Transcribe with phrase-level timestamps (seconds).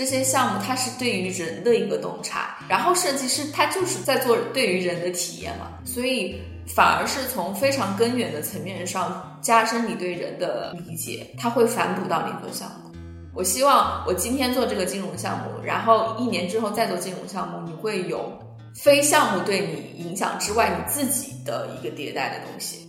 [0.00, 6.40] 这些项目它是对于人的一个洞察，然后设计师他就是在做对于人的体验嘛，所以
[6.74, 12.90] 反而是从非常根源的层面上加深你对人的理解，它会反哺到你做项目。
[13.34, 18.32] 我希望我今天做这个金融项目，然后一年之后再做金融项目，你会有
[18.74, 22.88] 非项目对你影响之外，你自己的一个迭代的东西。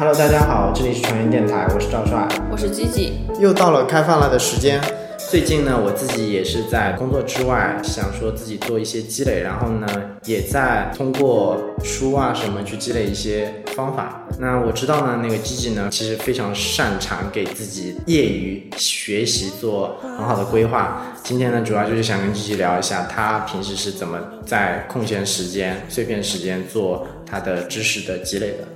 [0.00, 4.80] Hello，大家好，这里是传音电台，我是赵帅，我是吉吉，又到了开饭了的时间。
[5.30, 9.86] 最近呢，我自己也是在工作之外，想说自己做一些积累，然后呢，
[10.24, 14.26] 也在通过书啊什么去积累一些方法。
[14.38, 21.02] 那我知道呢，那个吉吉呢，其实非常擅长给自己业余学习做很好的规划。
[21.22, 28.66] 今天呢，主要就是想跟吉吉聊一下，他平时是怎么在空闲时间、碎片时间做他的知识的积累的。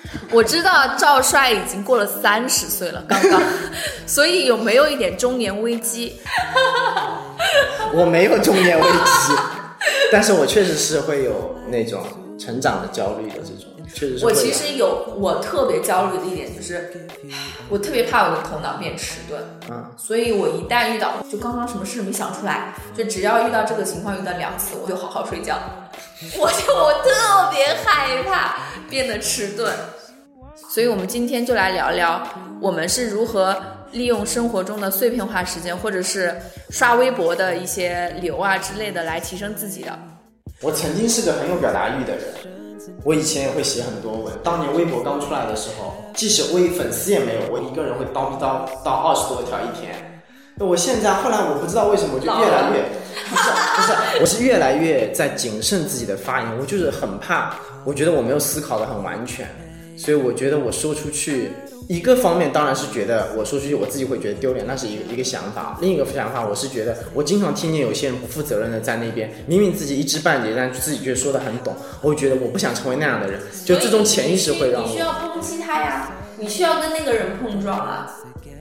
[0.32, 3.40] 我知道赵帅已经过了三十岁了，刚刚，
[4.06, 6.20] 所以有没有一点中年危机？
[7.92, 9.34] 我没有中年危机，
[10.12, 12.02] 但是我确实是会有那种
[12.38, 14.24] 成长的焦虑的这种，确实是。
[14.24, 17.06] 我其实有，我特别焦虑的一点就是，
[17.68, 25.58] 我特别怕我的头脑变迟钝，嗯，所以我一旦遇到，就刚刚什么事没想出来，就只要遇到这个情况遇到两次，我就好好睡觉。
[26.36, 28.56] 我就我特别害怕
[28.90, 29.72] 变得迟钝，
[30.68, 32.20] 所以我们今天就来聊聊
[32.60, 33.56] 我们是如何
[33.92, 36.36] 利用生活中的碎片化时间，或者是
[36.70, 39.96] 刷微博的一些流啊之类的来提升自己的。
[40.60, 42.24] 我曾经是个很有表达欲的人，
[43.04, 44.34] 我以前也会写很多文。
[44.42, 50.17] 当年微博刚出来的时候，即使微粉丝也没有，我一个人会叨逼叨到二十多条一天。
[50.60, 52.84] 我现在后来我不知道为什么我就越来越
[53.30, 53.42] 不是
[53.76, 59.46] 不是，我是越来越在谨慎自己的发言，我就是很怕，我觉得我没有思考的很完全，
[59.96, 61.50] 所以我觉得我说出去
[61.88, 65.76] 一个方面当然是觉得我说出去我自己会觉得丢脸，那是一个一个想法。
[65.80, 74.88] 另一个想法我是觉得我经常听见有些人不负责任的在那边，明明自己一知半解，但自己却说的很懂，我会觉得我不想成为那样的人，就这种潜意识会让我。
[74.88, 78.14] 你需要抨击他呀，你需要跟那个人碰撞啊。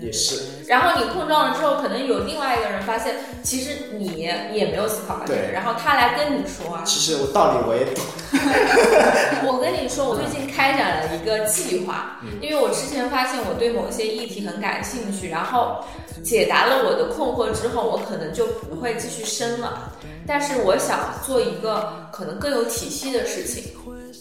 [0.00, 4.06] 也是，然后你碰撞了之后，可能有另外一个人发现，其实你
[4.52, 8.04] 也没有思考对，然后他来跟你说啊，其实我道理我也懂。
[9.46, 15.84] 我跟你说，我最近开展了一个计划，因为我之前发现我对某些议题很感兴趣，然后
[16.22, 19.92] 解答了我的困惑之后，我可能就不会继续深了。
[20.26, 23.72] 但是我想做一个可能更有体系的事情。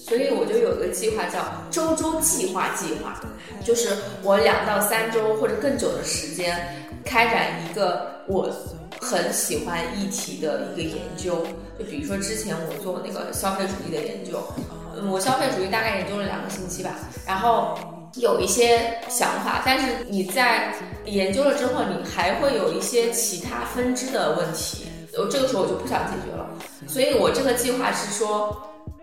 [0.07, 3.19] 所以我就有一个计划，叫周周计划计划，
[3.61, 3.89] 就是
[4.23, 6.57] 我两到三周或者更久的时间，
[7.03, 8.49] 开展一个我
[9.01, 11.45] 很喜欢议题的一个研究。
[11.77, 14.41] 就比如说之前我做那个消费主义的研究，
[15.11, 16.91] 我消费主义大概研究了两个星期吧，
[17.25, 17.77] 然后
[18.15, 24.85] 有一些想法，但是你在研究了之后，你还会有一些其他分支的问题，
[25.17, 26.47] 我这个时候我就不想解决了。
[26.87, 28.57] 所以我这个计划是说。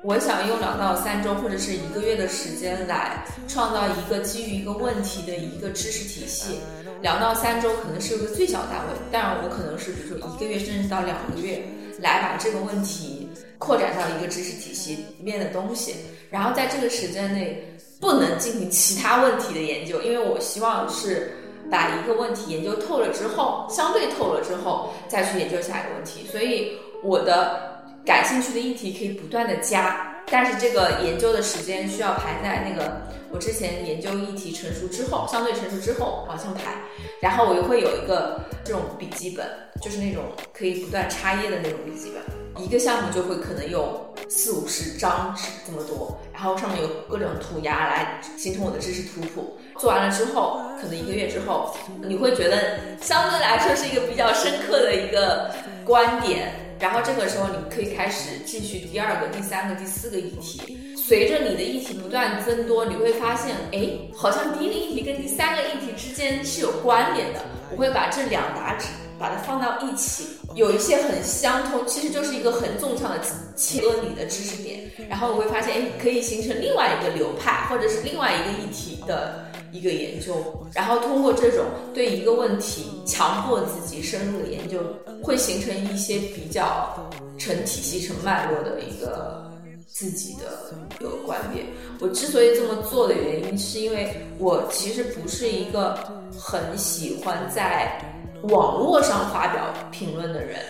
[0.05, 6.61] 我想用两到三周或者是一个月的时间来创造一个基于一个问题的一个知识体系。
[7.01, 11.63] 两到三周可能是一个最小单位，但我可能是比如说一个月甚至到两个月
[12.01, 15.97] 来把这个问题扩展到一个知识体系里面的东西。
[16.31, 21.33] 然后在这个时间内不能进行其他问题的研究，因为我希望是
[21.71, 26.27] 把一个问题研究透了之后，相对透了之后再去研究下一个问题。
[26.31, 26.73] 所以
[27.03, 27.73] 我的。
[28.05, 33.01] 感兴趣的议题可以不断的加，但是这个研究的时间需要排在那个
[33.31, 36.75] 我之前研究议题成熟之后，相对成熟之后往上排。
[37.21, 39.47] 然后我又会有一个这种笔记本，
[39.81, 40.23] 就是那种
[40.53, 42.63] 可以不断插页的那种笔记本。
[42.63, 49.59] 一个项目就会可能有四五十张纸这么多，然后上面有各种涂鸦来形成我的知识图谱。
[49.79, 51.75] 做完了之后，可能一个月之后，
[52.07, 55.51] 你会觉得相对来说是一个比较深刻的一个
[55.85, 56.53] 观点。
[56.79, 60.79] 然后这个时候，你可以开始继续第二个、第三个、第四个议题。
[60.97, 67.41] 随着你的议题不断增多，你会发现，哎，好像第一个议题跟第三个议题之间是有关联的。
[67.71, 68.87] 我会把这两沓纸
[69.19, 70.25] 把它放到一起，
[70.55, 73.21] 有一些很相通，其实就是一个很纵向的
[73.57, 74.81] 切割你的知识点。
[75.09, 79.45] 然后我会发现，哎，可以形成另外一个流派，或者是另外一个议题的。
[79.75, 80.33] 一个研究，
[80.73, 84.79] 然后通过这种对一个问题强迫自己深入的研究，
[85.21, 86.97] 会形成一些比较
[87.37, 89.51] 成体系、成脉络的一个
[89.89, 91.67] 自己的一个观点。
[91.99, 95.99] 我之所以这么做的原因，是因为我其实不是一个
[96.39, 98.01] 很喜欢在
[98.45, 100.61] 网络上发表评论的人。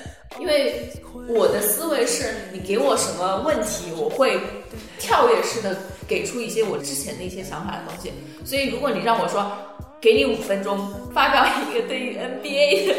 [0.40, 0.90] 因为
[1.28, 4.40] 我的思维是你给我什么问题，我会
[4.98, 5.76] 跳跃式的
[6.08, 8.12] 给出一些我之前的一些想法的东西。
[8.44, 9.50] 所以如果你让我说，
[10.00, 12.94] 给你五分钟发表一个对于 NBA 的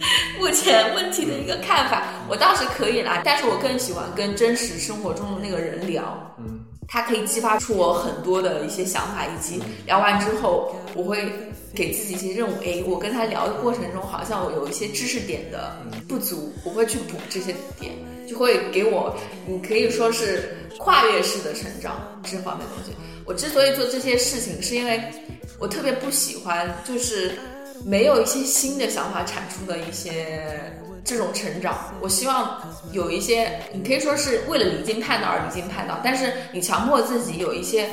[0.38, 3.20] 目前问题的一个看法，我倒是可以啦。
[3.24, 11.30] 但是我更喜欢跟真实生活中的那个人聊，嗯，他可以激发出我很多的一些想法，以及聊完之后，我会
[11.74, 12.58] 给自己一些任务。
[12.62, 15.76] 诶，我跟他聊的过程中，好像我有一些知识点的
[16.08, 17.92] 不足，我会去补这些点，
[18.26, 19.14] 就会给我，
[19.46, 22.92] 你可以说是跨越式的成长这方面的东西。
[23.26, 25.00] 我之所以做这些事情，是因为
[25.58, 27.32] 我特别不喜欢，就是
[27.84, 30.72] 没有一些新的想法产出的一些
[31.04, 31.92] 这种成长。
[32.00, 32.60] 我希望
[32.92, 37.88] 有一些，你可以说是为了离经叛道而离经叛道，但是你强迫自己有一些，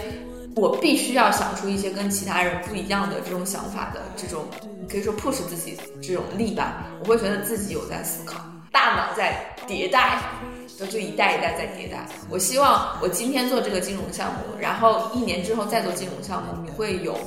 [0.56, 4.46] 我必须要想出一些跟其他人不一样的这种想法的这种，
[4.82, 6.86] 你可以说 push 自己这种力吧。
[7.02, 8.40] 我会觉得自己有在思考，
[8.72, 10.22] 大脑在迭代。
[10.78, 12.06] 就就一代一代在迭代。
[12.30, 17.18] 我希望我今天做这个金融项目，然后一年之后再做金融项目，你会有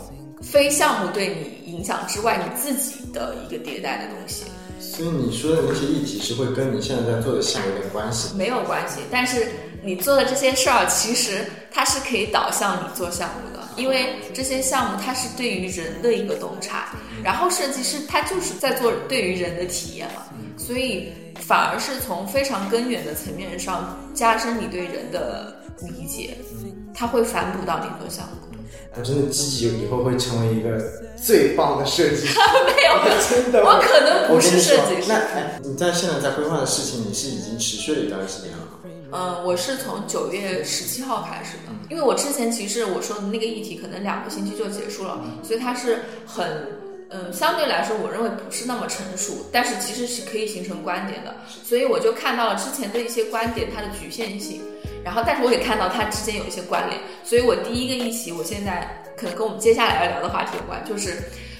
[0.50, 4.44] 非项目对你影响之外，你自己的一个迭代的东西。
[4.81, 8.35] 所以你说的那些议题是会跟你现在在做的项目有点关系？
[8.35, 9.47] 没有关系，但是
[9.82, 20.23] 你做的这些事儿，其实它是可以导向你做项目的，因为这些项目它是对于人的一个洞察，然后设计师他就是在做对于人的体验嘛，
[20.56, 21.12] 所以。
[21.41, 26.37] 反而是从非常根源的层面上加深你对人的理解，
[26.93, 28.50] 它会反哺到你做项目。
[28.96, 30.81] 我真的积极以后会成为一个
[31.16, 32.38] 最棒的设计师。
[32.66, 35.08] 没有， 真的，我可能不是设计师。
[35.08, 38.66] 那你在现在在规划的事情，你是已经持续了一段时间了吗？
[39.12, 46.81] 嗯，我是从九月十七号开始的，因为我之前其实我说的那个议题可能两个星期就结束了，所以它是很。
[47.12, 51.34] 嗯，相对来说，我认为不是那么成熟，但是其实是可以形成观点的，
[51.64, 54.62] 所以我就看到了之前的一些观点它的局限性，
[55.05, 61.17] 然后但是我也看到它之间有一些关联，所以我第一个议题，我现在可能跟我们接下来要聊的话题有关，就是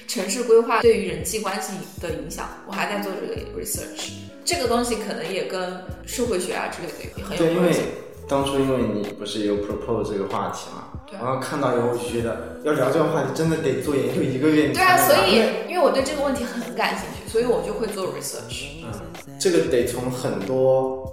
[0.07, 4.11] 城市规划对于人际关系的影响，我还在做这个 research，
[4.45, 7.81] 这个东西可能也跟社会学啊之类的也很有关系。
[8.27, 14.69] 当初因为你不是有 propose 这个话题嘛，然后看到以后我就觉得要聊这个话题真的得做研究一个月。
[14.69, 15.35] 对啊，所以
[15.67, 18.67] 因为我对这个问题很感兴趣，所以我就会做 research。
[18.85, 21.10] 嗯，这个得从很多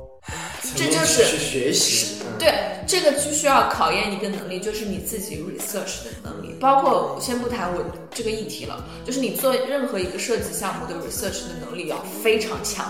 [0.77, 2.17] 这就是去学习。
[2.39, 2.55] 对，
[2.87, 6.55] 这个就需要考验一个能力，就是你自己 research 的能力。
[6.61, 12.87] 包括先不谈我这个议题了，就是你做任何一个设计项目的 research 的能力要非常强。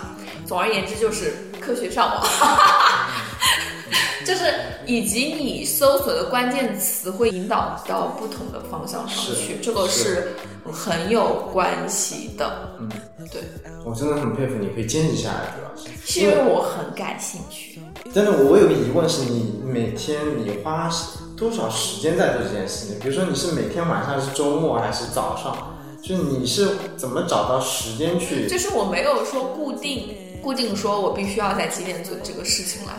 [0.47, 2.27] 总而言之，就是科学上网。
[4.25, 4.53] 就是
[4.87, 10.35] 以及你搜索的关键词会引导到不同的方向上去，这个是
[10.71, 12.77] 很有关系的。
[12.79, 12.89] 嗯，
[13.31, 13.43] 对，
[13.85, 17.81] 我真的很佩服你可以坚持下来，主要是是因为我很感兴趣。
[18.15, 20.91] 但是，我有个疑问是你每天你花
[21.37, 22.99] 多少时间在做这件事情？
[23.01, 25.75] 比如说你是每天晚上还是周末还是早上？
[26.01, 28.47] 就是你是怎么找到时间去？
[28.47, 32.93] 就是我没有说固定固定说我必须要在几点做这个事情了。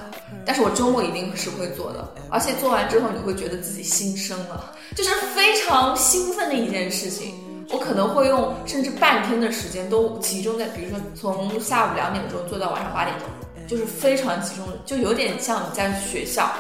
[0.45, 7.35] 但是我周末一定是会做的，而且做完之后你会觉得自己新生了，就是非常兴奋的一件事情。
[7.71, 13.27] 我可能会用甚至半天的时间都集中在，比如说从下午两点钟做到晚上八点钟，
[13.67, 16.51] 就是非常集中，就有点像你在学校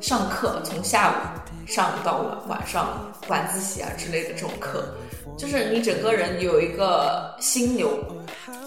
[0.00, 1.14] 上课，从下午
[1.64, 4.92] 上到晚晚上晚自习啊之类的这种课，
[5.36, 7.98] 就是你整个人有一个心流。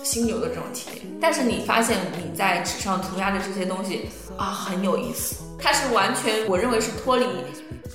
[0.04, 7.26] 心流的这种体验，但是你发现你在纸上涂鸦的这些东西啊很有意思，它是完全我认为是脱离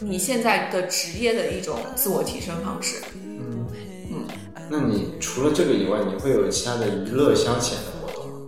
[0.01, 3.03] 你现在的职业的一种自我提升方式。
[3.25, 3.67] 嗯
[4.13, 4.25] 嗯，
[4.71, 7.96] 那你除了这个以外，你会有其他的娱乐消遣的？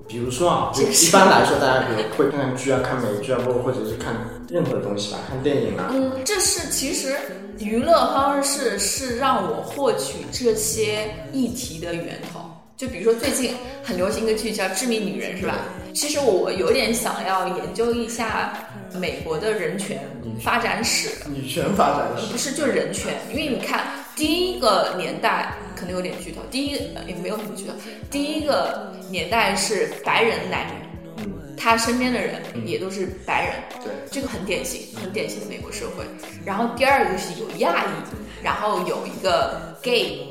[0.08, 4.16] 比如说啊，就一般来说，大家比如会看看剧啊，看美剧啊，包括或者是看
[4.48, 5.90] 任何东西吧，看电影啊。
[5.92, 7.14] 嗯，这是其实
[7.58, 12.40] 娱乐方式是让我获取这些议题的源头。
[12.76, 15.56] 就比如说最近很流行一个剧叫《致命女人》，是吧？
[15.92, 18.56] 其实我有点想要研究一下
[18.94, 20.00] 美国的人权
[20.40, 21.10] 发展史。
[21.28, 26.72] 女权发展史不是就人权，因为你看第一个年代可能有点剧透，第一
[27.06, 27.72] 也没有什么剧透。
[28.10, 30.72] 第一个年代是白人男女，
[31.18, 36.04] 嗯，他身边的人也都是白人，对，这个很典型，很典型的美国社会。
[36.44, 40.26] 然后第二个是有亚裔，然后有一个 gay，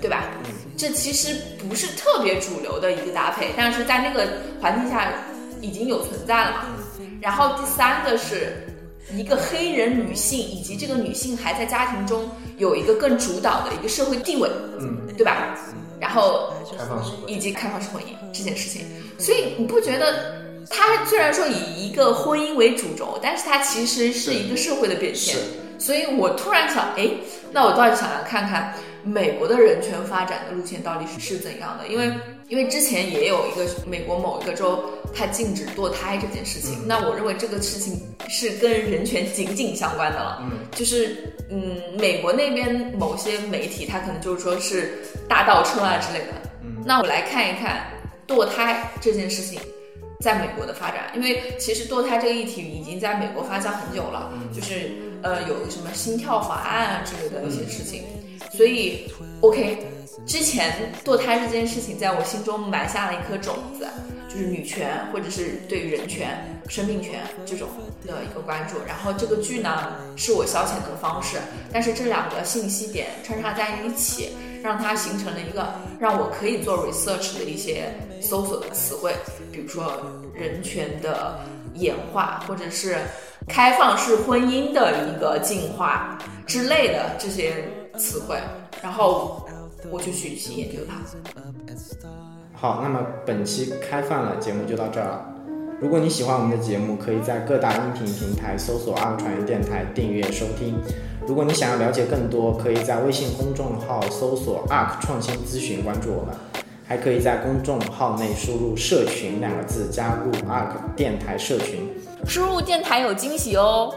[0.00, 0.30] 对吧？
[0.76, 1.36] 这其实
[1.68, 4.28] 不是特别主流的一个搭配，但是在那个
[4.60, 5.12] 环境下
[5.60, 6.66] 已经有存在了嘛。
[7.20, 8.64] 然后第三个是
[9.12, 14.48] 一个黑人女性，以及这个女性还在家庭中有一个更主导的一个社会地位，
[14.80, 15.56] 嗯，对吧？
[16.00, 18.82] 然后开放式婚姻以及开放式婚姻这件事情，
[19.18, 20.42] 所以你不觉得？
[20.70, 25.36] 它虽然说以一个婚姻为主轴，但是它其实是一个社会的变迁。
[25.78, 27.10] 所以我突然想，哎，
[27.52, 32.10] 那我倒是想要看看美国的人权发展的路线到底是是怎样的，因为
[32.48, 34.82] 因为之前也有一个美国某一个州，
[35.14, 40.42] 它禁止堕胎这件事情，那我认为这个事情是跟人权紧紧相关的了。
[40.42, 46.32] 嗯，就是嗯，美国那边某些媒体，他可能就是说是大倒车啊之类的。
[46.62, 47.86] 嗯，那我来看一看
[48.26, 49.60] 堕胎这件事情。
[50.20, 54.90] 在美国的发展，因为其实堕胎这个议题已经在美国发酵很久了，就是
[55.22, 58.04] 呃有什么心跳法案啊之类的一些事情，
[58.56, 59.06] 所以
[59.42, 59.76] OK，
[60.26, 63.86] 之前堕胎这件事情在我心中埋下了一颗种子，
[64.28, 67.68] 就是女权或者是对人权、生命权这种
[68.06, 68.76] 的一个关注。
[68.86, 71.38] 然后这个剧呢是我消遣的方式，
[71.72, 74.30] 但是这两个信息点穿插在一起。
[74.64, 77.84] 让它形成了一个让我可以做 research 的一些
[78.22, 79.14] 搜索的词汇，
[79.52, 80.00] 比如说
[80.32, 81.38] 人权的
[81.74, 82.96] 演化，或者是
[83.46, 87.62] 开放式婚姻的一个进化之类的这些
[87.98, 88.40] 词汇，
[88.82, 89.43] 然后
[89.90, 91.00] 我就去去研究它。
[92.52, 95.30] 好，那么本期开放了节目就到这儿了。
[95.80, 100.80] 如果你喜欢我们的节目，可以在各大音频平台搜索“二传媒电台”订阅收听。
[101.26, 106.34] 如果你想要了解更多，可以在微信公众号搜索 “ARK 创新咨询”关注我们，
[106.86, 111.88] 还可以在公众号内输入“社群”两个字，加入 ARK 电台社群。
[112.24, 113.92] 输入电台有惊喜哦！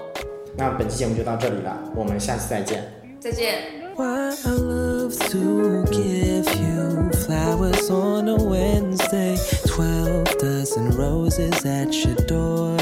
[0.58, 2.84] 那本期节目就到这里了，我们下次再见。
[3.20, 3.87] 再见。
[3.98, 9.36] Why I love to give you flowers on a Wednesday,
[9.66, 12.78] 12 dozen roses at your door.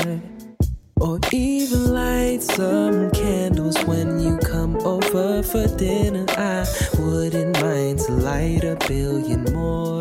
[1.00, 6.26] Or even light some candles when you come over for dinner.
[6.32, 6.66] I
[7.00, 9.95] wouldn't mind to light a billion more.